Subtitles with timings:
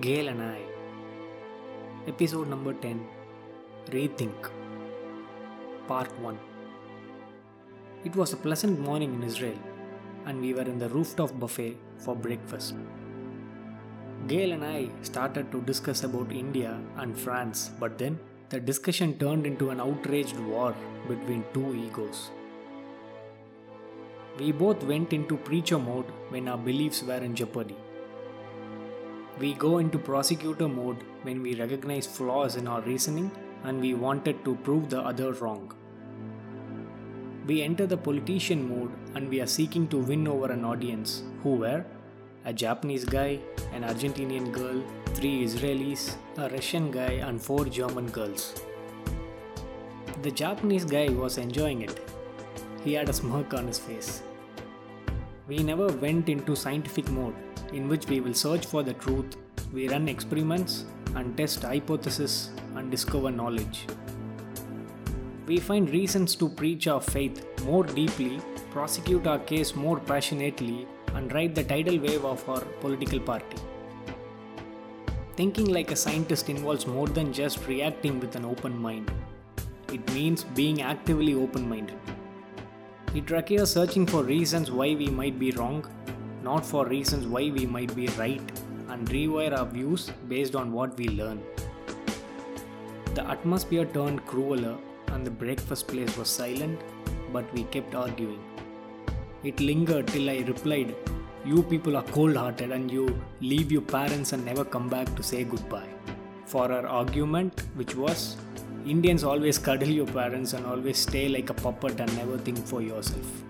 [0.00, 0.62] Gail and I.
[2.06, 3.06] Episode number 10
[3.90, 4.48] Rethink.
[5.86, 6.38] Part 1.
[8.06, 9.58] It was a pleasant morning in Israel,
[10.24, 12.74] and we were in the rooftop buffet for breakfast.
[14.28, 19.46] Gail and I started to discuss about India and France, but then the discussion turned
[19.46, 20.74] into an outraged war
[21.06, 22.30] between two egos.
[24.38, 27.76] We both went into preacher mode when our beliefs were in jeopardy.
[29.42, 33.32] We go into prosecutor mode when we recognize flaws in our reasoning
[33.64, 35.72] and we wanted to prove the other wrong.
[37.48, 41.56] We enter the politician mode and we are seeking to win over an audience who
[41.56, 41.84] were
[42.44, 43.40] a Japanese guy,
[43.72, 44.80] an Argentinian girl,
[45.14, 48.62] three Israelis, a Russian guy, and four German girls.
[50.22, 51.98] The Japanese guy was enjoying it.
[52.84, 54.22] He had a smirk on his face.
[55.48, 57.34] We never went into scientific mode,
[57.72, 59.36] in which we will search for the truth,
[59.72, 60.84] we run experiments
[61.14, 63.86] and test hypotheses and discover knowledge.
[65.46, 71.32] We find reasons to preach our faith more deeply, prosecute our case more passionately, and
[71.32, 73.56] ride the tidal wave of our political party.
[75.36, 79.10] Thinking like a scientist involves more than just reacting with an open mind.
[79.92, 81.98] It means being actively open minded.
[83.14, 85.86] It requires searching for reasons why we might be wrong,
[86.42, 88.42] not for reasons why we might be right,
[88.88, 91.40] and rewire our views based on what we learn.
[93.14, 94.76] The atmosphere turned crueler,
[95.08, 96.80] and the breakfast place was silent,
[97.32, 98.42] but we kept arguing.
[99.44, 100.94] It lingered till I replied,
[101.44, 105.22] You people are cold hearted and you leave your parents and never come back to
[105.22, 105.88] say goodbye.
[106.46, 108.36] For our argument, which was,
[108.86, 112.82] Indians always cuddle your parents and always stay like a puppet and never think for
[112.82, 113.42] yourself.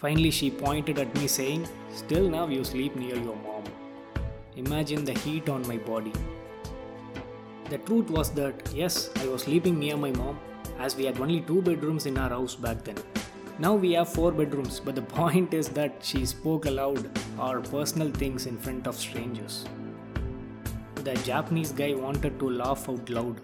[0.00, 3.64] Finally, she pointed at me, saying, Still now you sleep near your mom.
[4.56, 6.12] Imagine the heat on my body.
[7.68, 10.40] The truth was that, yes, I was sleeping near my mom,
[10.78, 12.96] as we had only two bedrooms in our house back then.
[13.58, 18.10] Now we have four bedrooms, but the point is that she spoke aloud our personal
[18.10, 19.66] things in front of strangers.
[20.94, 23.42] The Japanese guy wanted to laugh out loud,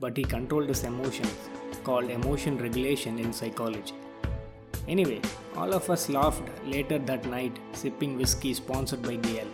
[0.00, 1.34] but he controlled his emotions,
[1.84, 3.94] called emotion regulation in psychology.
[4.88, 5.20] Anyway,
[5.54, 9.46] all of us laughed later that night, sipping whiskey sponsored by Gail.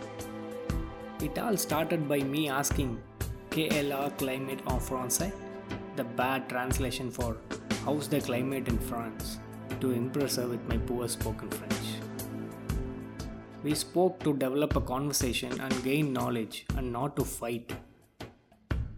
[1.21, 3.01] It all started by me asking
[3.49, 5.31] KLR climate en français, eh?
[5.97, 7.35] the bad translation for
[7.83, 9.39] how's the climate in France,
[9.81, 11.89] to impress her with my poor spoken French.
[13.61, 17.73] We spoke to develop a conversation and gain knowledge and not to fight.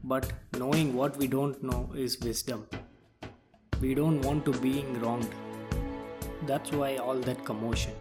[0.03, 2.67] But knowing what we don't know is wisdom.
[3.81, 5.33] We don't want to being wronged.
[6.45, 7.93] That's why all that commotion.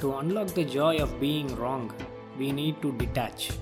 [0.00, 1.92] To unlock the joy of being wrong,
[2.38, 3.52] we need to detach.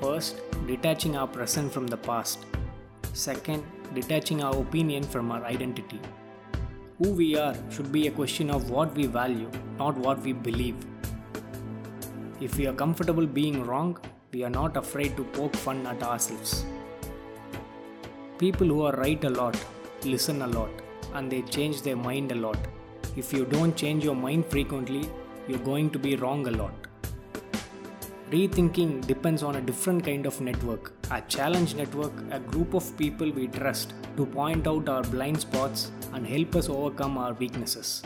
[0.00, 2.46] First, detaching our present from the past.
[3.12, 3.64] Second,
[3.94, 6.00] detaching our opinion from our identity.
[6.98, 10.76] Who we are should be a question of what we value, not what we believe.
[12.40, 13.98] If we are comfortable being wrong,
[14.32, 16.64] we are not afraid to poke fun at ourselves.
[18.38, 19.56] People who are right a lot
[20.04, 20.70] listen a lot
[21.14, 22.58] and they change their mind a lot.
[23.20, 25.10] If you don't change your mind frequently,
[25.48, 26.86] you're going to be wrong a lot.
[28.30, 30.92] Rethinking depends on a different kind of network.
[31.10, 35.90] A challenge network, a group of people we trust to point out our blind spots
[36.12, 38.04] and help us overcome our weaknesses.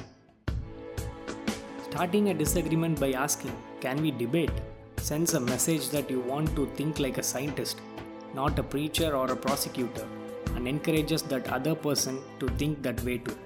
[1.90, 4.62] Starting a disagreement by asking, Can we debate?
[4.96, 7.82] sends a message that you want to think like a scientist,
[8.32, 10.06] not a preacher or a prosecutor,
[10.54, 13.36] and encourages that other person to think that way too.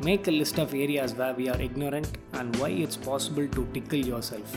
[0.00, 3.98] Make a list of areas where we are ignorant and why it's possible to tickle
[3.98, 4.56] yourself.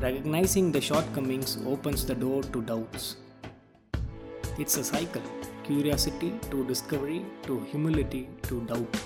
[0.00, 3.16] Recognizing the shortcomings opens the door to doubts.
[4.56, 5.22] It's a cycle
[5.64, 8.96] curiosity to discovery to humility to doubt.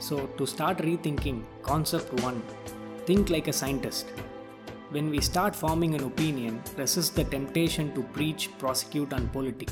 [0.00, 2.42] So, to start rethinking, concept 1
[3.06, 4.06] think like a scientist.
[4.90, 9.70] When we start forming an opinion, resist the temptation to preach, prosecute, and politic.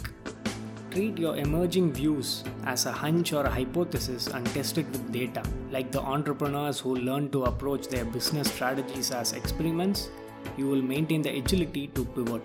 [0.90, 5.40] Treat your emerging views as a hunch or a hypothesis and test it with data.
[5.70, 10.08] Like the entrepreneurs who learn to approach their business strategies as experiments,
[10.56, 12.44] you will maintain the agility to pivot.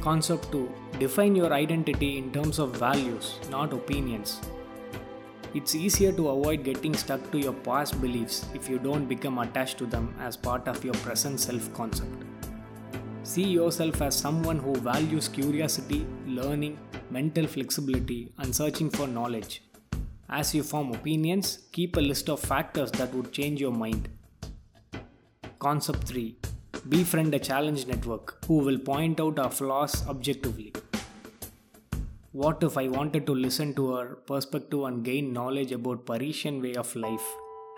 [0.00, 0.68] Concept 2
[0.98, 4.40] Define your identity in terms of values, not opinions.
[5.54, 9.78] It's easier to avoid getting stuck to your past beliefs if you don't become attached
[9.78, 12.24] to them as part of your present self concept.
[13.22, 16.78] See yourself as someone who values curiosity, learning,
[17.10, 19.62] mental flexibility, and searching for knowledge.
[20.28, 24.08] As you form opinions, keep a list of factors that would change your mind.
[25.58, 26.36] Concept 3
[26.88, 30.72] Befriend a challenge network who will point out our flaws objectively.
[32.32, 36.74] What if I wanted to listen to her perspective and gain knowledge about Parisian way
[36.74, 37.26] of life,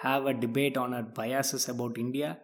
[0.02, 2.38] have a debate on her biases about India,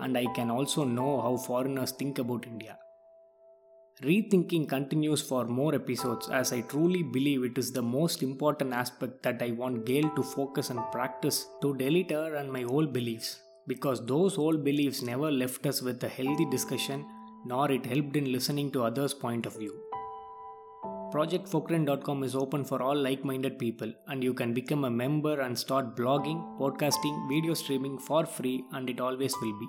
[0.00, 2.78] and I can also know how foreigners think about India.
[4.02, 9.24] Rethinking continues for more episodes as I truly believe it is the most important aspect
[9.24, 13.40] that I want Gail to focus and practice to delete her and my old beliefs
[13.66, 17.04] because those old beliefs never left us with a healthy discussion
[17.44, 19.74] nor it helped in listening to others' point of view.
[21.12, 25.58] ProjectFokren.com is open for all like minded people, and you can become a member and
[25.58, 29.68] start blogging, podcasting, video streaming for free, and it always will be.